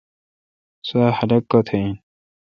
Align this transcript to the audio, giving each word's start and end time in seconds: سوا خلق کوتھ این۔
سوا 0.87 1.07
خلق 1.17 1.43
کوتھ 1.51 1.71
این۔ 1.75 1.91